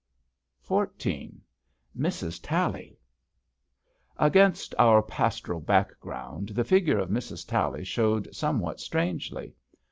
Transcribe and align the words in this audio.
1 0.67 0.87
SS 0.97 0.97
XIV 0.97 1.41
MRS 1.95 2.39
TALLY 2.41 2.97
Against 4.17 4.73
our 4.79 5.03
pastoral 5.03 5.59
background 5.59 6.49
the 6.55 6.63
figure 6.63 6.97
of 6.97 7.09
Mrs. 7.11 7.47
Tally 7.47 7.83
shewed 7.83 8.35
somewhat 8.35 8.79
strangely. 8.79 9.53